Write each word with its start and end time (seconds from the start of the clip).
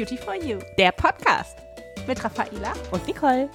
Beauty 0.00 0.16
for 0.16 0.34
You, 0.34 0.58
der 0.78 0.92
Podcast 0.92 1.58
mit 2.06 2.24
Raffaela 2.24 2.72
und 2.90 3.06
Nicole. 3.06 3.50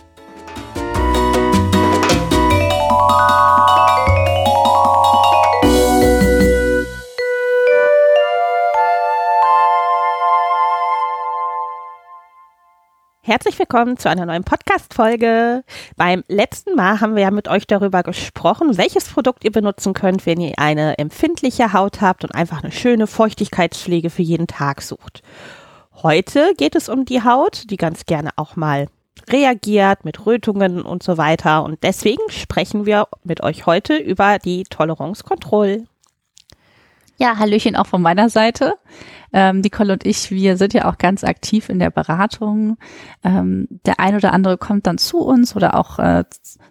Herzlich 13.23 13.57
willkommen 13.57 13.97
zu 13.97 14.07
einer 14.07 14.27
neuen 14.27 14.43
Podcast-Folge. 14.43 15.63
Beim 15.95 16.23
letzten 16.27 16.75
Mal 16.75 17.01
haben 17.01 17.15
wir 17.15 17.23
ja 17.23 17.31
mit 17.31 17.47
euch 17.47 17.65
darüber 17.65 18.03
gesprochen, 18.03 18.77
welches 18.77 19.05
Produkt 19.05 19.43
ihr 19.43 19.51
benutzen 19.51 19.93
könnt, 19.93 20.27
wenn 20.27 20.39
ihr 20.39 20.59
eine 20.59 20.99
empfindliche 20.99 21.73
Haut 21.73 22.01
habt 22.01 22.23
und 22.23 22.35
einfach 22.35 22.61
eine 22.61 22.71
schöne 22.71 23.07
Feuchtigkeitspflege 23.07 24.11
für 24.11 24.21
jeden 24.21 24.45
Tag 24.45 24.83
sucht. 24.83 25.23
Heute 26.03 26.53
geht 26.57 26.75
es 26.75 26.89
um 26.89 27.05
die 27.05 27.23
Haut, 27.23 27.69
die 27.69 27.77
ganz 27.77 28.05
gerne 28.05 28.31
auch 28.35 28.55
mal 28.55 28.87
reagiert 29.29 30.05
mit 30.05 30.25
Rötungen 30.25 30.81
und 30.81 31.03
so 31.03 31.17
weiter. 31.17 31.63
Und 31.63 31.83
deswegen 31.83 32.21
sprechen 32.29 32.85
wir 32.85 33.07
mit 33.23 33.41
euch 33.41 33.65
heute 33.65 33.95
über 33.95 34.37
die 34.39 34.63
Toleranzkontrolle. 34.63 35.85
Ja, 37.17 37.37
Hallöchen 37.37 37.75
auch 37.75 37.87
von 37.87 38.01
meiner 38.01 38.29
Seite. 38.29 38.75
Ähm, 39.33 39.61
Nicole 39.61 39.93
und 39.93 40.05
ich, 40.05 40.31
wir 40.31 40.57
sind 40.57 40.73
ja 40.73 40.89
auch 40.89 40.97
ganz 40.97 41.23
aktiv 41.23 41.69
in 41.69 41.79
der 41.79 41.89
Beratung. 41.89 42.77
Ähm, 43.23 43.67
der 43.85 43.99
ein 43.99 44.15
oder 44.15 44.33
andere 44.33 44.57
kommt 44.57 44.87
dann 44.87 44.97
zu 44.97 45.19
uns 45.19 45.55
oder 45.55 45.75
auch 45.75 45.99
äh, 45.99 46.23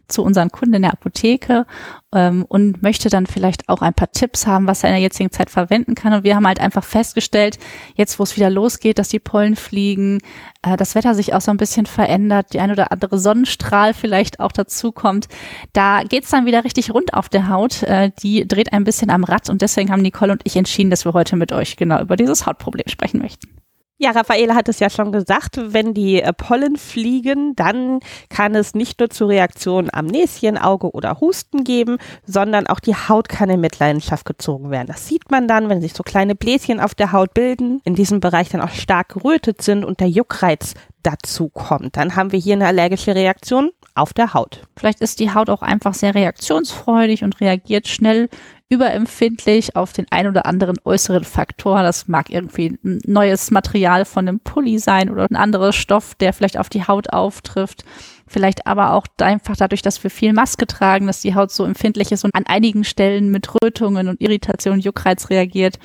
zu 0.08 0.22
unseren 0.22 0.50
Kunden 0.50 0.74
in 0.74 0.82
der 0.82 0.92
Apotheke 0.92 1.66
ähm, 2.12 2.44
und 2.48 2.82
möchte 2.82 3.08
dann 3.08 3.26
vielleicht 3.26 3.68
auch 3.68 3.82
ein 3.82 3.94
paar 3.94 4.12
Tipps 4.12 4.46
haben, 4.46 4.66
was 4.66 4.82
er 4.82 4.90
in 4.90 4.94
der 4.94 5.02
jetzigen 5.02 5.30
Zeit 5.30 5.50
verwenden 5.50 5.94
kann. 5.94 6.12
Und 6.12 6.24
wir 6.24 6.36
haben 6.36 6.46
halt 6.46 6.60
einfach 6.60 6.84
festgestellt, 6.84 7.58
jetzt 7.94 8.18
wo 8.18 8.22
es 8.22 8.36
wieder 8.36 8.50
losgeht, 8.50 8.98
dass 8.98 9.08
die 9.08 9.18
Pollen 9.18 9.56
fliegen, 9.56 10.20
äh, 10.62 10.76
das 10.76 10.94
Wetter 10.94 11.14
sich 11.14 11.34
auch 11.34 11.40
so 11.40 11.50
ein 11.50 11.56
bisschen 11.56 11.86
verändert, 11.86 12.52
die 12.52 12.60
ein 12.60 12.70
oder 12.70 12.92
andere 12.92 13.18
Sonnenstrahl 13.18 13.94
vielleicht 13.94 14.40
auch 14.40 14.52
dazu 14.52 14.92
kommt, 14.92 15.28
da 15.72 16.02
geht's 16.04 16.30
dann 16.30 16.46
wieder 16.46 16.64
richtig 16.64 16.92
rund 16.92 17.14
auf 17.14 17.28
der 17.28 17.48
Haut. 17.48 17.82
Äh, 17.82 18.10
die 18.22 18.46
dreht 18.46 18.72
ein 18.72 18.84
bisschen 18.84 19.10
am 19.10 19.24
Rad 19.24 19.48
und 19.50 19.62
deswegen 19.62 19.90
haben 19.90 20.02
Nicole 20.02 20.32
und 20.32 20.42
ich 20.44 20.56
entschieden, 20.56 20.90
dass 20.90 21.04
wir 21.04 21.14
heute 21.14 21.36
mit 21.36 21.52
euch 21.52 21.76
genau 21.76 22.00
über 22.00 22.13
dieses 22.16 22.46
Hautproblem 22.46 22.88
sprechen 22.88 23.20
möchten. 23.20 23.48
Ja, 23.96 24.10
Raffaele 24.10 24.56
hat 24.56 24.68
es 24.68 24.80
ja 24.80 24.90
schon 24.90 25.12
gesagt, 25.12 25.56
wenn 25.72 25.94
die 25.94 26.20
äh, 26.20 26.32
Pollen 26.32 26.76
fliegen, 26.76 27.54
dann 27.54 28.00
kann 28.28 28.56
es 28.56 28.74
nicht 28.74 28.98
nur 28.98 29.08
zu 29.08 29.26
Reaktionen 29.26 29.88
am 29.92 30.06
Näschen, 30.06 30.58
Auge 30.58 30.90
oder 30.90 31.20
Husten 31.20 31.62
geben, 31.62 31.98
sondern 32.26 32.66
auch 32.66 32.80
die 32.80 32.96
Haut 32.96 33.28
kann 33.28 33.50
in 33.50 33.60
Mitleidenschaft 33.60 34.26
gezogen 34.26 34.72
werden. 34.72 34.88
Das 34.88 35.06
sieht 35.06 35.30
man 35.30 35.46
dann, 35.46 35.68
wenn 35.68 35.80
sich 35.80 35.94
so 35.94 36.02
kleine 36.02 36.34
Bläschen 36.34 36.80
auf 36.80 36.96
der 36.96 37.12
Haut 37.12 37.34
bilden, 37.34 37.80
in 37.84 37.94
diesem 37.94 38.18
Bereich 38.18 38.48
dann 38.48 38.62
auch 38.62 38.70
stark 38.70 39.10
gerötet 39.10 39.62
sind 39.62 39.84
und 39.84 40.00
der 40.00 40.08
Juckreiz 40.08 40.74
dazu 41.04 41.48
kommt. 41.48 41.96
Dann 41.96 42.16
haben 42.16 42.32
wir 42.32 42.38
hier 42.38 42.54
eine 42.54 42.66
allergische 42.66 43.14
Reaktion 43.14 43.70
auf 43.94 44.12
der 44.12 44.34
Haut. 44.34 44.62
Vielleicht 44.76 45.00
ist 45.00 45.20
die 45.20 45.32
Haut 45.32 45.48
auch 45.48 45.62
einfach 45.62 45.94
sehr 45.94 46.14
reaktionsfreudig 46.14 47.22
und 47.22 47.40
reagiert 47.40 47.86
schnell 47.86 48.28
überempfindlich 48.70 49.76
auf 49.76 49.92
den 49.92 50.06
ein 50.10 50.26
oder 50.26 50.46
anderen 50.46 50.78
äußeren 50.84 51.24
Faktor. 51.24 51.82
Das 51.82 52.08
mag 52.08 52.30
irgendwie 52.30 52.78
ein 52.82 53.00
neues 53.06 53.50
Material 53.50 54.04
von 54.04 54.26
einem 54.26 54.40
Pulli 54.40 54.78
sein 54.78 55.10
oder 55.10 55.26
ein 55.30 55.36
anderer 55.36 55.72
Stoff, 55.72 56.14
der 56.14 56.32
vielleicht 56.32 56.58
auf 56.58 56.70
die 56.70 56.86
Haut 56.86 57.12
auftrifft. 57.12 57.84
Vielleicht 58.26 58.66
aber 58.66 58.94
auch 58.94 59.06
einfach 59.20 59.56
dadurch, 59.56 59.82
dass 59.82 60.02
wir 60.02 60.10
viel 60.10 60.32
Maske 60.32 60.66
tragen, 60.66 61.06
dass 61.06 61.20
die 61.20 61.34
Haut 61.34 61.52
so 61.52 61.64
empfindlich 61.64 62.10
ist 62.10 62.24
und 62.24 62.34
an 62.34 62.46
einigen 62.46 62.84
Stellen 62.84 63.30
mit 63.30 63.48
Rötungen 63.62 64.08
und 64.08 64.20
Irritation, 64.20 64.80
Juckreiz 64.80 65.28
reagiert. 65.28 65.78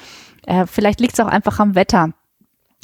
Äh, 0.47 0.66
vielleicht 0.66 1.02
liegt 1.02 1.14
es 1.14 1.19
auch 1.19 1.27
einfach 1.27 1.59
am 1.59 1.75
Wetter 1.75 2.14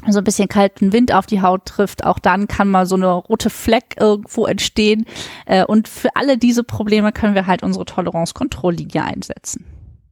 so 0.08 0.20
ein 0.20 0.24
bisschen 0.24 0.50
kalten 0.50 0.94
Wind 0.94 1.14
auf 1.14 1.26
die 1.26 1.42
Haut 1.42 1.66
trifft, 1.66 2.06
auch 2.06 2.20
dann 2.20 2.48
kann 2.48 2.70
mal 2.70 2.86
so 2.86 2.96
eine 2.96 3.12
rote 3.12 3.50
Fleck 3.50 3.96
irgendwo 3.98 4.46
entstehen. 4.46 5.06
Äh, 5.46 5.66
und 5.66 5.88
für 5.88 6.16
alle 6.16 6.38
diese 6.38 6.64
Probleme 6.64 7.12
können 7.12 7.34
wir 7.34 7.48
halt 7.48 7.64
unsere 7.64 7.86
Toleranzkontrolllinie 7.86 9.04
einsetzen 9.04 9.66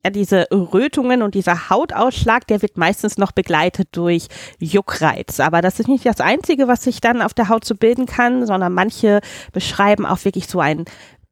ja, 0.04 0.12
diese 0.12 0.48
Rötungen 0.52 1.22
und 1.22 1.36
dieser 1.36 1.70
Hautausschlag, 1.70 2.46
der 2.48 2.62
wird 2.62 2.78
meistens 2.78 3.18
noch 3.18 3.32
begleitet 3.32 3.90
durch 3.94 4.28
Juckreiz. 4.60 5.40
Aber 5.40 5.62
das 5.62 5.80
ist 5.80 5.88
nicht 5.88 6.06
das 6.06 6.20
Einzige, 6.20 6.68
was 6.68 6.84
sich 6.84 7.02
dann 7.02 7.22
auf 7.22 7.34
der 7.34 7.50
Haut 7.50 7.66
so 7.66 7.76
bilden 7.76 8.06
kann, 8.06 8.46
sondern 8.46 8.74
manche 8.74 9.22
beschreiben 9.54 10.06
auch 10.06 10.24
wirklich 10.26 10.48
so 10.48 10.60
ein 10.60 10.86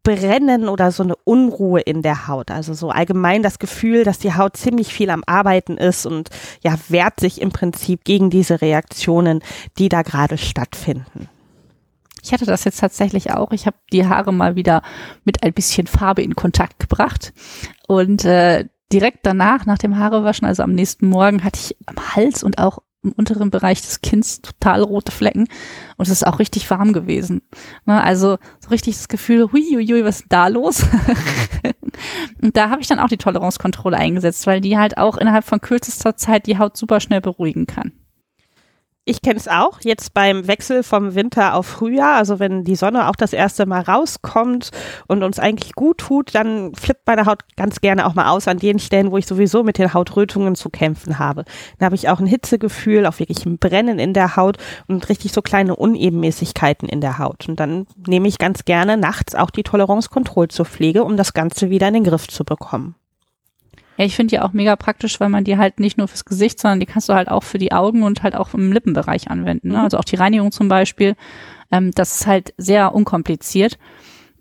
Brennen 0.03 0.67
oder 0.67 0.91
so 0.91 1.03
eine 1.03 1.15
Unruhe 1.15 1.81
in 1.81 2.01
der 2.01 2.27
Haut. 2.27 2.49
Also 2.49 2.73
so 2.73 2.89
allgemein 2.89 3.43
das 3.43 3.59
Gefühl, 3.59 4.03
dass 4.03 4.19
die 4.19 4.33
Haut 4.33 4.57
ziemlich 4.57 4.93
viel 4.93 5.09
am 5.09 5.23
Arbeiten 5.27 5.77
ist 5.77 6.05
und 6.05 6.29
ja, 6.63 6.75
wehrt 6.89 7.19
sich 7.19 7.41
im 7.41 7.51
Prinzip 7.51 8.03
gegen 8.03 8.29
diese 8.29 8.61
Reaktionen, 8.61 9.41
die 9.77 9.89
da 9.89 10.01
gerade 10.01 10.37
stattfinden. 10.37 11.29
Ich 12.23 12.33
hatte 12.33 12.45
das 12.45 12.63
jetzt 12.63 12.79
tatsächlich 12.79 13.31
auch. 13.31 13.51
Ich 13.51 13.65
habe 13.65 13.77
die 13.91 14.07
Haare 14.07 14.31
mal 14.31 14.55
wieder 14.55 14.81
mit 15.23 15.43
ein 15.43 15.53
bisschen 15.53 15.87
Farbe 15.87 16.21
in 16.21 16.35
Kontakt 16.35 16.79
gebracht. 16.79 17.33
Und 17.87 18.25
äh, 18.25 18.65
direkt 18.91 19.25
danach, 19.25 19.65
nach 19.65 19.77
dem 19.77 19.97
Haarewaschen, 19.97 20.47
also 20.47 20.63
am 20.63 20.73
nächsten 20.73 21.07
Morgen, 21.07 21.43
hatte 21.43 21.59
ich 21.59 21.77
am 21.85 22.15
Hals 22.15 22.43
und 22.43 22.57
auch 22.59 22.79
im 23.03 23.13
unteren 23.13 23.49
Bereich 23.49 23.81
des 23.81 24.01
Kinns 24.01 24.41
total 24.41 24.81
rote 24.81 25.11
Flecken 25.11 25.47
und 25.97 26.05
es 26.05 26.09
ist 26.09 26.25
auch 26.25 26.37
richtig 26.37 26.69
warm 26.69 26.93
gewesen. 26.93 27.41
Ne, 27.85 28.01
also 28.01 28.37
so 28.59 28.69
richtig 28.69 28.95
das 28.95 29.07
Gefühl, 29.07 29.51
hui, 29.51 29.63
hui, 29.73 29.87
hui 29.87 30.05
was 30.05 30.21
ist 30.21 30.25
da 30.29 30.47
los? 30.47 30.85
und 32.41 32.55
da 32.55 32.69
habe 32.69 32.81
ich 32.81 32.87
dann 32.87 32.99
auch 32.99 33.07
die 33.07 33.17
Toleranzkontrolle 33.17 33.97
eingesetzt, 33.97 34.45
weil 34.45 34.61
die 34.61 34.77
halt 34.77 34.97
auch 34.97 35.17
innerhalb 35.17 35.45
von 35.45 35.61
kürzester 35.61 36.15
Zeit 36.15 36.45
die 36.45 36.59
Haut 36.59 36.77
super 36.77 36.99
schnell 36.99 37.21
beruhigen 37.21 37.65
kann. 37.65 37.91
Ich 39.11 39.21
kenne 39.21 39.35
es 39.35 39.49
auch, 39.49 39.81
jetzt 39.83 40.13
beim 40.13 40.47
Wechsel 40.47 40.83
vom 40.83 41.15
Winter 41.15 41.55
auf 41.55 41.65
Frühjahr, 41.65 42.15
also 42.15 42.39
wenn 42.39 42.63
die 42.63 42.77
Sonne 42.77 43.09
auch 43.09 43.15
das 43.17 43.33
erste 43.33 43.65
Mal 43.65 43.81
rauskommt 43.81 44.69
und 45.05 45.21
uns 45.21 45.37
eigentlich 45.37 45.73
gut 45.73 45.97
tut, 45.97 46.33
dann 46.33 46.73
flippt 46.75 47.05
meine 47.05 47.25
Haut 47.25 47.41
ganz 47.57 47.81
gerne 47.81 48.05
auch 48.05 48.15
mal 48.15 48.29
aus 48.29 48.47
an 48.47 48.57
den 48.57 48.79
Stellen, 48.79 49.11
wo 49.11 49.17
ich 49.17 49.27
sowieso 49.27 49.63
mit 49.63 49.77
den 49.77 49.93
Hautrötungen 49.93 50.55
zu 50.55 50.69
kämpfen 50.69 51.19
habe. 51.19 51.43
Dann 51.77 51.87
habe 51.87 51.95
ich 51.95 52.07
auch 52.07 52.21
ein 52.21 52.25
Hitzegefühl, 52.25 53.05
auch 53.05 53.19
wirklich 53.19 53.45
ein 53.45 53.57
Brennen 53.57 53.99
in 53.99 54.13
der 54.13 54.37
Haut 54.37 54.55
und 54.87 55.09
richtig 55.09 55.33
so 55.33 55.41
kleine 55.41 55.75
Unebenmäßigkeiten 55.75 56.87
in 56.87 57.01
der 57.01 57.17
Haut. 57.17 57.49
Und 57.49 57.59
dann 57.59 57.87
nehme 58.07 58.29
ich 58.29 58.37
ganz 58.37 58.63
gerne 58.63 58.95
nachts 58.95 59.35
auch 59.35 59.49
die 59.49 59.63
Toleranzkontrolle 59.63 60.47
zur 60.47 60.63
Pflege, 60.63 61.03
um 61.03 61.17
das 61.17 61.33
Ganze 61.33 61.69
wieder 61.69 61.89
in 61.89 61.95
den 61.95 62.03
Griff 62.05 62.29
zu 62.29 62.45
bekommen. 62.45 62.95
Ja, 64.01 64.07
ich 64.07 64.15
finde 64.15 64.31
die 64.31 64.39
auch 64.39 64.51
mega 64.51 64.75
praktisch, 64.75 65.19
weil 65.19 65.29
man 65.29 65.43
die 65.43 65.57
halt 65.57 65.79
nicht 65.79 65.99
nur 65.99 66.07
fürs 66.07 66.25
Gesicht, 66.25 66.59
sondern 66.59 66.79
die 66.79 66.87
kannst 66.87 67.07
du 67.07 67.13
halt 67.13 67.29
auch 67.29 67.43
für 67.43 67.59
die 67.59 67.71
Augen 67.71 68.01
und 68.01 68.23
halt 68.23 68.35
auch 68.35 68.55
im 68.55 68.71
Lippenbereich 68.71 69.29
anwenden. 69.29 69.67
Ne? 69.67 69.77
Mhm. 69.77 69.83
Also 69.83 69.99
auch 69.99 70.03
die 70.03 70.15
Reinigung 70.15 70.51
zum 70.51 70.69
Beispiel. 70.69 71.15
Ähm, 71.71 71.91
das 71.91 72.15
ist 72.15 72.25
halt 72.25 72.55
sehr 72.57 72.95
unkompliziert. 72.95 73.77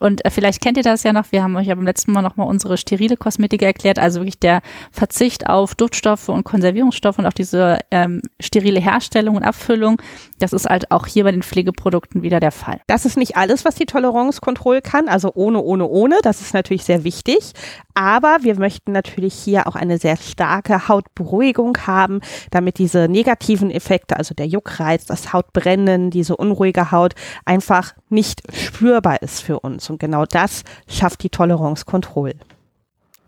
Und 0.01 0.25
äh, 0.25 0.31
vielleicht 0.31 0.61
kennt 0.61 0.77
ihr 0.79 0.83
das 0.83 1.05
ja 1.05 1.13
noch, 1.13 1.31
wir 1.31 1.43
haben 1.43 1.55
euch 1.55 1.69
ja 1.69 1.75
beim 1.75 1.85
letzten 1.85 2.13
Mal 2.13 2.23
nochmal 2.23 2.49
unsere 2.49 2.77
sterile 2.77 3.17
Kosmetik 3.17 3.63
erklärt, 3.63 3.99
also 3.99 4.21
wirklich 4.21 4.41
der 4.41 4.63
Verzicht 4.91 5.47
auf 5.49 5.75
Duftstoffe 5.75 6.29
und 6.31 6.43
Konservierungsstoffe 6.43 7.19
und 7.19 7.27
auf 7.27 7.35
diese 7.35 7.79
ähm, 7.91 8.23
sterile 8.41 8.81
Herstellung 8.81 9.37
und 9.37 9.45
Abfüllung. 9.45 10.01
Das 10.39 10.53
ist 10.53 10.67
halt 10.67 10.91
auch 10.91 11.07
hier 11.07 11.25
bei 11.25 11.33
den 11.33 11.43
Pflegeprodukten 11.43 12.23
wieder 12.23 12.41
der 12.41 12.51
Fall. 12.51 12.81
Das 12.87 13.05
ist 13.05 13.19
nicht 13.19 13.37
alles, 13.37 13.65
was 13.65 13.75
die 13.75 13.85
Toleranzkontrolle 13.85 14.81
kann, 14.81 15.07
also 15.09 15.33
ohne, 15.35 15.61
ohne, 15.61 15.87
ohne. 15.87 16.19
Das 16.23 16.41
ist 16.41 16.55
natürlich 16.55 16.85
sehr 16.85 17.05
wichtig. 17.05 17.53
Aber 17.93 18.39
wir 18.41 18.59
möchten 18.59 18.93
natürlich 18.93 19.35
hier 19.35 19.67
auch 19.67 19.77
eine 19.77 19.99
sehr 19.99 20.17
starke 20.17 20.89
Hautberuhigung 20.89 21.77
haben, 21.87 22.21
damit 22.51 22.79
diese 22.79 23.09
negativen 23.09 23.71
Effekte, 23.71 24.17
also 24.17 24.35
der 24.35 24.47
Juckreiz, 24.47 25.05
das 25.05 25.35
Hautbrennen, 25.35 26.11
diese 26.11 26.37
unruhige 26.37 26.91
Haut 26.91 27.15
einfach 27.45 27.93
nicht 28.09 28.43
spürbar 28.55 29.21
ist 29.21 29.43
für 29.43 29.61
uns. 29.61 29.90
Und 29.91 29.99
genau 29.99 30.25
das 30.25 30.65
schafft 30.89 31.23
die 31.23 31.31
Toleranzkontrolle. 31.31 32.37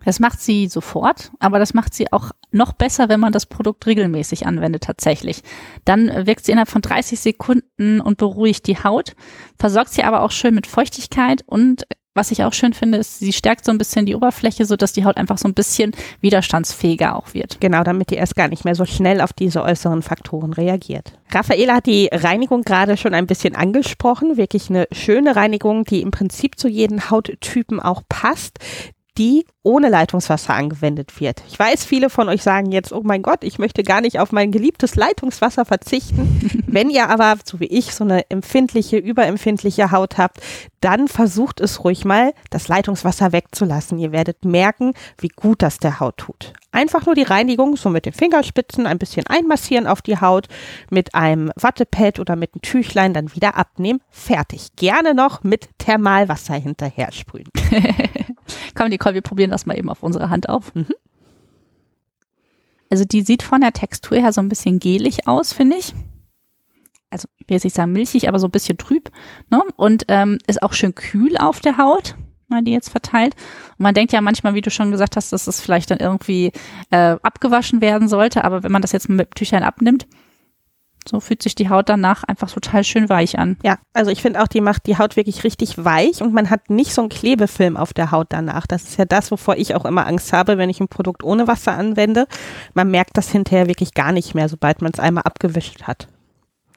Das 0.04 0.18
macht 0.18 0.40
sie 0.40 0.66
sofort, 0.66 1.30
aber 1.38 1.58
das 1.58 1.74
macht 1.74 1.94
sie 1.94 2.12
auch 2.12 2.32
noch 2.50 2.72
besser, 2.72 3.08
wenn 3.08 3.20
man 3.20 3.32
das 3.32 3.46
Produkt 3.46 3.86
regelmäßig 3.86 4.46
anwendet 4.46 4.82
tatsächlich. 4.82 5.42
Dann 5.84 6.26
wirkt 6.26 6.44
sie 6.44 6.52
innerhalb 6.52 6.68
von 6.68 6.82
30 6.82 7.20
Sekunden 7.20 8.00
und 8.00 8.18
beruhigt 8.18 8.66
die 8.66 8.82
Haut, 8.82 9.14
versorgt 9.58 9.90
sie 9.90 10.02
aber 10.02 10.22
auch 10.22 10.30
schön 10.30 10.54
mit 10.54 10.66
Feuchtigkeit 10.66 11.44
und 11.46 11.86
was 12.14 12.30
ich 12.30 12.44
auch 12.44 12.52
schön 12.52 12.74
finde, 12.74 12.98
ist, 12.98 13.20
sie 13.20 13.32
stärkt 13.32 13.64
so 13.64 13.72
ein 13.72 13.78
bisschen 13.78 14.04
die 14.04 14.14
Oberfläche, 14.14 14.66
so 14.66 14.76
dass 14.76 14.92
die 14.92 15.04
Haut 15.04 15.16
einfach 15.16 15.38
so 15.38 15.48
ein 15.48 15.54
bisschen 15.54 15.92
widerstandsfähiger 16.20 17.16
auch 17.16 17.32
wird. 17.32 17.60
Genau, 17.60 17.82
damit 17.84 18.10
die 18.10 18.16
erst 18.16 18.36
gar 18.36 18.48
nicht 18.48 18.64
mehr 18.64 18.74
so 18.74 18.84
schnell 18.84 19.20
auf 19.20 19.32
diese 19.32 19.62
äußeren 19.62 20.02
Faktoren 20.02 20.52
reagiert. 20.52 21.18
Raffaela 21.30 21.76
hat 21.76 21.86
die 21.86 22.08
Reinigung 22.12 22.62
gerade 22.62 22.96
schon 22.96 23.14
ein 23.14 23.26
bisschen 23.26 23.56
angesprochen. 23.56 24.36
Wirklich 24.36 24.68
eine 24.68 24.86
schöne 24.92 25.36
Reinigung, 25.36 25.84
die 25.84 26.02
im 26.02 26.10
Prinzip 26.10 26.58
zu 26.58 26.68
jedem 26.68 27.10
Hauttypen 27.10 27.80
auch 27.80 28.02
passt 28.08 28.58
die 29.18 29.44
ohne 29.62 29.88
Leitungswasser 29.88 30.54
angewendet 30.54 31.20
wird. 31.20 31.42
Ich 31.48 31.58
weiß, 31.58 31.84
viele 31.84 32.10
von 32.10 32.28
euch 32.28 32.42
sagen 32.42 32.72
jetzt, 32.72 32.92
oh 32.92 33.02
mein 33.04 33.22
Gott, 33.22 33.44
ich 33.44 33.58
möchte 33.58 33.82
gar 33.82 34.00
nicht 34.00 34.18
auf 34.18 34.32
mein 34.32 34.50
geliebtes 34.50 34.96
Leitungswasser 34.96 35.64
verzichten. 35.64 36.62
Wenn 36.66 36.90
ihr 36.90 37.08
aber, 37.08 37.36
so 37.44 37.60
wie 37.60 37.66
ich, 37.66 37.94
so 37.94 38.04
eine 38.04 38.28
empfindliche, 38.30 38.96
überempfindliche 38.96 39.90
Haut 39.92 40.18
habt, 40.18 40.40
dann 40.80 41.06
versucht 41.06 41.60
es 41.60 41.84
ruhig 41.84 42.04
mal, 42.04 42.32
das 42.50 42.68
Leitungswasser 42.68 43.32
wegzulassen. 43.32 43.98
Ihr 43.98 44.10
werdet 44.10 44.44
merken, 44.44 44.94
wie 45.18 45.28
gut 45.28 45.62
das 45.62 45.78
der 45.78 46.00
Haut 46.00 46.16
tut. 46.16 46.54
Einfach 46.72 47.06
nur 47.06 47.14
die 47.14 47.22
Reinigung, 47.22 47.76
so 47.76 47.90
mit 47.90 48.06
den 48.06 48.14
Fingerspitzen 48.14 48.86
ein 48.86 48.98
bisschen 48.98 49.26
einmassieren 49.26 49.86
auf 49.86 50.02
die 50.02 50.20
Haut, 50.20 50.48
mit 50.90 51.14
einem 51.14 51.52
Wattepad 51.54 52.18
oder 52.18 52.34
mit 52.34 52.54
einem 52.54 52.62
Tüchlein 52.62 53.14
dann 53.14 53.34
wieder 53.34 53.56
abnehmen. 53.56 54.00
Fertig. 54.10 54.74
Gerne 54.74 55.14
noch 55.14 55.44
mit 55.44 55.68
Thermalwasser 55.78 56.54
hinterher 56.54 57.12
sprühen. 57.12 57.48
Komm, 58.74 58.88
Nicole, 58.88 59.14
wir 59.14 59.22
probieren 59.22 59.50
das 59.50 59.66
mal 59.66 59.76
eben 59.76 59.88
auf 59.88 60.02
unsere 60.02 60.30
Hand 60.30 60.48
auf. 60.48 60.74
Mhm. 60.74 60.86
Also 62.90 63.04
die 63.04 63.22
sieht 63.22 63.42
von 63.42 63.62
der 63.62 63.72
Textur 63.72 64.18
her 64.18 64.32
so 64.32 64.40
ein 64.40 64.48
bisschen 64.48 64.78
gelig 64.78 65.26
aus, 65.26 65.52
finde 65.52 65.76
ich. 65.76 65.94
Also, 67.08 67.28
ich 67.38 67.48
will 67.48 67.56
jetzt 67.56 67.64
nicht 67.64 67.76
sagen 67.76 67.92
milchig, 67.92 68.28
aber 68.28 68.38
so 68.38 68.48
ein 68.48 68.50
bisschen 68.50 68.78
trüb. 68.78 69.10
Ne? 69.50 69.62
Und 69.76 70.04
ähm, 70.08 70.38
ist 70.46 70.62
auch 70.62 70.72
schön 70.72 70.94
kühl 70.94 71.36
auf 71.36 71.60
der 71.60 71.76
Haut, 71.76 72.16
die 72.50 72.72
jetzt 72.72 72.90
verteilt. 72.90 73.34
Und 73.78 73.84
man 73.84 73.94
denkt 73.94 74.12
ja 74.12 74.20
manchmal, 74.20 74.54
wie 74.54 74.60
du 74.60 74.70
schon 74.70 74.90
gesagt 74.90 75.16
hast, 75.16 75.32
dass 75.32 75.44
das 75.44 75.60
vielleicht 75.60 75.90
dann 75.90 75.98
irgendwie 75.98 76.52
äh, 76.90 77.16
abgewaschen 77.22 77.80
werden 77.80 78.08
sollte. 78.08 78.44
Aber 78.44 78.62
wenn 78.62 78.72
man 78.72 78.82
das 78.82 78.92
jetzt 78.92 79.08
mit 79.08 79.34
Tüchern 79.34 79.62
abnimmt, 79.62 80.06
so 81.08 81.20
fühlt 81.20 81.42
sich 81.42 81.54
die 81.54 81.68
Haut 81.68 81.88
danach 81.88 82.24
einfach 82.24 82.50
total 82.50 82.84
schön 82.84 83.08
weich 83.08 83.38
an. 83.38 83.56
Ja, 83.62 83.78
also 83.92 84.10
ich 84.10 84.22
finde 84.22 84.42
auch, 84.42 84.48
die 84.48 84.60
macht 84.60 84.86
die 84.86 84.98
Haut 84.98 85.16
wirklich 85.16 85.44
richtig 85.44 85.84
weich 85.84 86.22
und 86.22 86.32
man 86.32 86.50
hat 86.50 86.70
nicht 86.70 86.92
so 86.94 87.02
einen 87.02 87.08
Klebefilm 87.08 87.76
auf 87.76 87.92
der 87.92 88.10
Haut 88.10 88.28
danach. 88.30 88.66
Das 88.66 88.84
ist 88.84 88.98
ja 88.98 89.04
das, 89.04 89.30
wovor 89.30 89.56
ich 89.56 89.74
auch 89.74 89.84
immer 89.84 90.06
Angst 90.06 90.32
habe, 90.32 90.58
wenn 90.58 90.70
ich 90.70 90.80
ein 90.80 90.88
Produkt 90.88 91.22
ohne 91.22 91.48
Wasser 91.48 91.72
anwende. 91.72 92.26
Man 92.74 92.90
merkt 92.90 93.16
das 93.16 93.30
hinterher 93.30 93.68
wirklich 93.68 93.94
gar 93.94 94.12
nicht 94.12 94.34
mehr, 94.34 94.48
sobald 94.48 94.82
man 94.82 94.92
es 94.92 95.00
einmal 95.00 95.24
abgewischt 95.24 95.84
hat. 95.84 96.08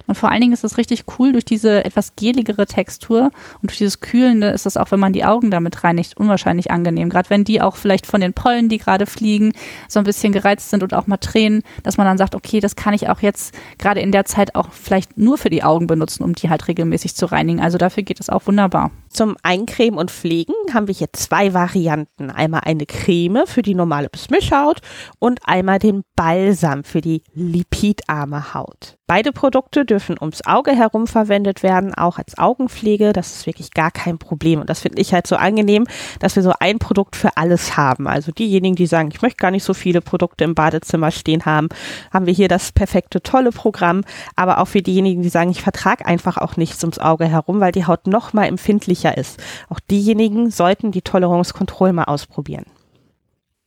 Und 0.07 0.16
vor 0.16 0.31
allen 0.31 0.42
Dingen 0.42 0.54
ist 0.54 0.63
es 0.63 0.78
richtig 0.78 1.06
cool 1.18 1.31
durch 1.31 1.46
diese 1.46 1.84
etwas 1.86 2.16
geligere 2.16 2.66
Textur 2.66 3.31
und 3.62 3.69
durch 3.69 3.78
dieses 3.78 4.00
Kühlende 4.00 4.48
ist 4.48 4.66
es 4.66 4.78
auch, 4.78 4.92
wenn 4.92 5.00
man 5.00 5.13
die 5.13 5.25
Augen 5.25 5.52
damit 5.52 5.84
reinigt, 5.84 6.18
unwahrscheinlich 6.18 6.72
angenehm. 6.72 7.10
Gerade 7.10 7.30
wenn 7.30 7.44
die 7.44 7.62
auch 7.62 7.75
vielleicht 7.75 8.06
von 8.06 8.22
den 8.22 8.34
Pollen, 8.34 8.69
die 8.69 8.78
gerade 8.78 9.06
fliegen, 9.06 9.54
so 9.88 10.00
ein 10.00 10.06
bisschen 10.06 10.34
gereizt 10.34 10.69
sind 10.69 10.84
und 10.84 10.94
auch 10.94 11.07
mal 11.07 11.18
Tränen, 11.18 11.63
dass 11.84 11.98
man 11.98 12.06
dann 12.06 12.18
sagt, 12.18 12.36
okay, 12.36 12.60
das 12.60 12.75
kann 12.75 12.94
ich 12.94 13.10
auch 13.10 13.22
jetzt 13.22 13.56
gerade 13.78 14.00
in 14.00 14.12
der 14.12 14.25
Zeit 14.25 14.56
auch 14.56 14.72
vielleicht 14.72 15.18
nur 15.18 15.38
für 15.38 15.50
die 15.50 15.63
Augen 15.63 15.88
benutzen, 15.88 16.24
um 16.24 16.34
die 16.34 16.50
halt 16.50 16.68
regelmäßig 16.68 17.16
zu 17.16 17.25
reinigen. 17.25 17.62
Also 17.62 17.78
dafür 17.78 18.04
geht 18.04 18.19
es 18.19 18.30
auch 18.30 18.46
wunderbar. 18.48 18.92
Zum 19.15 19.38
Eincremen 19.44 19.97
und 19.97 20.12
Pflegen 20.12 20.53
haben 20.73 20.89
wir 20.89 20.94
hier 20.94 21.07
zwei 21.13 21.53
Varianten. 21.53 22.29
Einmal 22.29 22.63
eine 22.65 22.85
Creme 22.85 23.47
für 23.47 23.62
die 23.62 23.73
normale 23.73 24.09
Mischhaut 24.29 24.81
und 25.19 25.39
einmal 25.45 25.79
den 25.79 26.03
Balsam 26.17 26.83
für 26.83 27.00
die 27.00 27.23
lipidarme 27.33 28.53
Haut. 28.53 28.97
Beide 29.07 29.31
Produkte 29.31 29.85
dürfen 29.85 30.15
ums 30.19 30.47
Auge 30.47 30.71
herum 30.71 31.06
verwendet 31.06 31.62
werden, 31.62 31.94
auch 31.94 32.17
als 32.17 32.39
Augenpflege. 32.39 33.13
Das 33.13 33.35
ist 33.35 33.45
wirklich 33.45 33.69
gar 33.69 33.91
kein 33.91 34.17
Problem. 34.17 34.59
Und 34.59 34.67
das 34.67 34.79
finde 34.79 35.00
ich 35.00 35.13
halt 35.13 35.27
so 35.27 35.35
angenehm, 35.35 35.85
dass 36.19 36.35
wir 36.35 36.41
so 36.41 36.53
ein 36.59 36.79
Produkt 36.79 37.15
für 37.15 37.38
alles 37.38 37.77
haben. 37.77 38.07
Also 38.07 38.31
diejenigen, 38.31 38.75
die 38.75 38.88
sagen, 38.88 39.12
ich 39.13 39.21
möchte 39.21 39.38
gar 39.38 39.51
nicht 39.51 39.63
so 39.63 39.75
viele 39.75 40.01
Produkte 40.01 40.44
im 40.44 40.56
Badezimmer 40.56 41.12
stehen 41.12 41.45
haben, 41.45 41.69
haben 42.12 42.25
wir 42.25 42.33
hier 42.33 42.47
das 42.47 42.71
perfekte, 42.71 43.21
tolle 43.21 43.51
Programm. 43.51 44.01
Aber 44.35 44.57
auch 44.57 44.67
für 44.67 44.81
diejenigen, 44.81 45.21
die 45.21 45.29
sagen, 45.29 45.51
ich 45.51 45.62
vertrage 45.62 46.07
einfach 46.07 46.38
auch 46.38 46.57
nichts 46.57 46.83
ums 46.83 46.97
Auge 46.97 47.25
herum, 47.25 47.59
weil 47.59 47.71
die 47.71 47.85
Haut 47.85 48.07
noch 48.07 48.33
mal 48.33 48.45
empfindlicher 48.45 49.05
ist. 49.12 49.42
Auch 49.69 49.80
diejenigen 49.80 50.52
sollten 50.52 50.92
die 50.92 51.02
Toleranzkontrolle 51.02 51.94
mal 51.94 52.06
ausprobieren. 52.06 52.66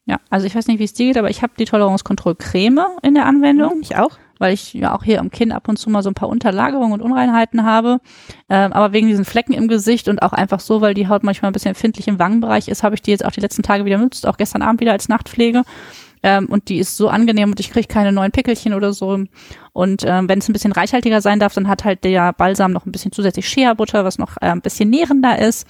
Ja, 0.06 0.18
also 0.30 0.46
ich 0.46 0.54
weiß 0.54 0.66
nicht, 0.68 0.78
wie 0.78 0.84
es 0.84 0.94
dir 0.94 1.06
geht, 1.06 1.18
aber 1.18 1.28
ich 1.28 1.42
habe 1.42 1.52
die 1.58 1.66
Toleranzkontrollcreme 1.66 2.86
in 3.02 3.14
der 3.14 3.26
Anwendung. 3.26 3.80
Ich 3.82 3.96
auch 3.96 4.18
weil 4.38 4.54
ich 4.54 4.72
ja 4.74 4.94
auch 4.94 5.02
hier 5.02 5.20
am 5.20 5.30
Kinn 5.30 5.52
ab 5.52 5.68
und 5.68 5.78
zu 5.78 5.90
mal 5.90 6.02
so 6.02 6.10
ein 6.10 6.14
paar 6.14 6.28
Unterlagerungen 6.28 6.92
und 6.92 7.02
Unreinheiten 7.02 7.64
habe. 7.64 8.00
Ähm, 8.48 8.72
aber 8.72 8.92
wegen 8.92 9.08
diesen 9.08 9.24
Flecken 9.24 9.52
im 9.52 9.68
Gesicht 9.68 10.08
und 10.08 10.22
auch 10.22 10.32
einfach 10.32 10.60
so, 10.60 10.80
weil 10.80 10.94
die 10.94 11.08
Haut 11.08 11.24
manchmal 11.24 11.50
ein 11.50 11.52
bisschen 11.52 11.70
empfindlich 11.70 12.08
im 12.08 12.18
Wangenbereich 12.18 12.68
ist, 12.68 12.82
habe 12.82 12.94
ich 12.94 13.02
die 13.02 13.10
jetzt 13.10 13.24
auch 13.24 13.32
die 13.32 13.40
letzten 13.40 13.62
Tage 13.62 13.84
wieder 13.84 13.98
benutzt, 13.98 14.26
auch 14.26 14.36
gestern 14.36 14.62
Abend 14.62 14.80
wieder 14.80 14.92
als 14.92 15.08
Nachtpflege. 15.08 15.62
Ähm, 16.28 16.46
und 16.46 16.68
die 16.68 16.78
ist 16.78 16.96
so 16.96 17.08
angenehm 17.08 17.50
und 17.50 17.60
ich 17.60 17.70
kriege 17.70 17.88
keine 17.88 18.12
neuen 18.12 18.32
Pickelchen 18.32 18.74
oder 18.74 18.92
so. 18.92 19.18
Und 19.72 20.04
ähm, 20.06 20.28
wenn 20.28 20.40
es 20.40 20.48
ein 20.48 20.52
bisschen 20.52 20.72
reichhaltiger 20.72 21.22
sein 21.22 21.40
darf, 21.40 21.54
dann 21.54 21.68
hat 21.68 21.84
halt 21.84 22.04
der 22.04 22.34
Balsam 22.34 22.72
noch 22.72 22.84
ein 22.84 22.92
bisschen 22.92 23.12
zusätzlich 23.12 23.48
Shea-Butter, 23.48 24.04
was 24.04 24.18
noch 24.18 24.36
äh, 24.36 24.46
ein 24.46 24.60
bisschen 24.60 24.90
nährender 24.90 25.38
ist 25.38 25.66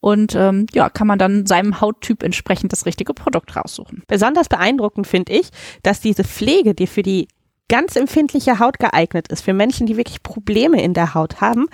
und 0.00 0.36
ähm, 0.36 0.66
ja, 0.72 0.88
kann 0.88 1.08
man 1.08 1.18
dann 1.18 1.46
seinem 1.46 1.80
Hauttyp 1.80 2.22
entsprechend 2.22 2.72
das 2.72 2.86
richtige 2.86 3.14
Produkt 3.14 3.56
raussuchen. 3.56 4.04
Besonders 4.06 4.48
beeindruckend 4.48 5.08
finde 5.08 5.32
ich, 5.32 5.48
dass 5.82 6.00
diese 6.00 6.22
Pflege, 6.22 6.74
die 6.74 6.86
für 6.86 7.02
die 7.02 7.26
ganz 7.68 7.96
empfindliche 7.96 8.60
Haut 8.60 8.78
geeignet 8.78 9.28
ist, 9.28 9.42
für 9.42 9.52
Menschen, 9.52 9.86
die 9.86 9.96
wirklich 9.96 10.22
Probleme 10.22 10.80
in 10.80 10.94
der 10.94 11.14
Haut 11.14 11.40
haben, 11.40 11.66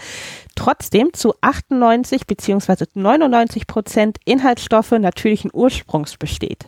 trotzdem 0.57 1.13
zu 1.13 1.35
98 1.43 2.27
beziehungsweise 2.27 2.87
99 2.95 3.67
Prozent 3.67 4.17
Inhaltsstoffe 4.25 4.93
natürlichen 4.93 5.51
Ursprungs 5.53 6.17
besteht. 6.17 6.67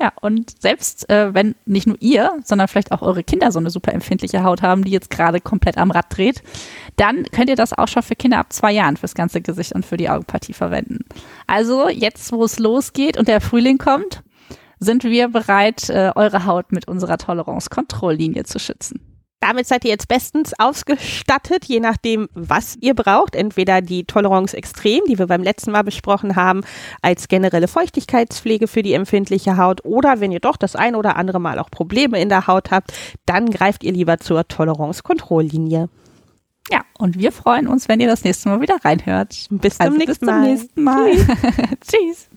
Ja, 0.00 0.12
und 0.22 0.60
selbst 0.62 1.10
äh, 1.10 1.34
wenn 1.34 1.54
nicht 1.66 1.86
nur 1.86 1.98
ihr, 2.00 2.32
sondern 2.42 2.68
vielleicht 2.68 2.90
auch 2.90 3.02
eure 3.02 3.22
Kinder 3.22 3.52
so 3.52 3.58
eine 3.58 3.68
super 3.68 3.92
empfindliche 3.92 4.42
Haut 4.42 4.62
haben, 4.62 4.82
die 4.82 4.90
jetzt 4.90 5.10
gerade 5.10 5.40
komplett 5.42 5.76
am 5.76 5.90
Rad 5.90 6.06
dreht, 6.08 6.42
dann 6.96 7.24
könnt 7.24 7.50
ihr 7.50 7.56
das 7.56 7.76
auch 7.76 7.86
schon 7.86 8.02
für 8.02 8.16
Kinder 8.16 8.38
ab 8.38 8.50
zwei 8.50 8.72
Jahren 8.72 8.96
fürs 8.96 9.14
ganze 9.14 9.42
Gesicht 9.42 9.72
und 9.74 9.84
für 9.84 9.98
die 9.98 10.08
Augenpartie 10.08 10.54
verwenden. 10.54 11.04
Also 11.46 11.90
jetzt, 11.90 12.32
wo 12.32 12.44
es 12.44 12.58
losgeht 12.58 13.18
und 13.18 13.28
der 13.28 13.42
Frühling 13.42 13.76
kommt, 13.76 14.22
sind 14.78 15.04
wir 15.04 15.28
bereit, 15.28 15.90
äh, 15.90 16.12
eure 16.14 16.46
Haut 16.46 16.72
mit 16.72 16.88
unserer 16.88 17.18
Toleranzkontrolllinie 17.18 18.44
zu 18.44 18.58
schützen. 18.58 19.09
Damit 19.40 19.66
seid 19.66 19.84
ihr 19.84 19.90
jetzt 19.90 20.06
bestens 20.06 20.52
ausgestattet, 20.58 21.64
je 21.64 21.80
nachdem, 21.80 22.28
was 22.34 22.76
ihr 22.80 22.94
braucht. 22.94 23.34
Entweder 23.34 23.80
die 23.80 24.04
Toleranz 24.04 24.52
extrem, 24.52 25.00
die 25.08 25.18
wir 25.18 25.26
beim 25.26 25.42
letzten 25.42 25.70
Mal 25.72 25.82
besprochen 25.82 26.36
haben, 26.36 26.60
als 27.00 27.26
generelle 27.26 27.66
Feuchtigkeitspflege 27.66 28.68
für 28.68 28.82
die 28.82 28.92
empfindliche 28.92 29.56
Haut. 29.56 29.84
Oder 29.84 30.20
wenn 30.20 30.30
ihr 30.30 30.40
doch 30.40 30.58
das 30.58 30.76
ein 30.76 30.94
oder 30.94 31.16
andere 31.16 31.40
Mal 31.40 31.58
auch 31.58 31.70
Probleme 31.70 32.20
in 32.20 32.28
der 32.28 32.46
Haut 32.46 32.70
habt, 32.70 32.92
dann 33.24 33.50
greift 33.50 33.82
ihr 33.82 33.92
lieber 33.92 34.18
zur 34.18 34.46
Toleranzkontrolllinie. 34.46 35.88
Ja, 36.70 36.82
und 36.98 37.18
wir 37.18 37.32
freuen 37.32 37.66
uns, 37.66 37.88
wenn 37.88 37.98
ihr 37.98 38.08
das 38.08 38.22
nächste 38.24 38.48
Mal 38.50 38.60
wieder 38.60 38.76
reinhört. 38.84 39.46
Bis 39.50 39.78
zum, 39.78 39.86
also 39.86 39.96
nächsten, 39.96 40.26
bis 40.26 40.28
zum 40.28 40.42
nächsten 40.42 40.84
Mal. 40.84 41.12
Tschüss. 41.12 41.26
Tschüss. 41.90 42.29